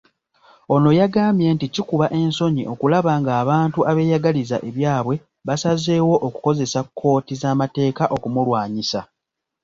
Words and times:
Ono 0.75 0.89
yagambye 0.99 1.47
nti 1.55 1.65
kikuba 1.73 2.07
ensonyi 2.19 2.63
okulaba 2.73 3.11
ng'abantu 3.21 3.79
abeeyagaliza 3.89 4.57
ebyabwe 4.69 5.15
basazeewo 5.47 6.15
okukozesa 6.27 6.79
kkooti 6.85 7.33
z'amateeka 7.41 8.03
okumulwanyisa. 8.15 8.99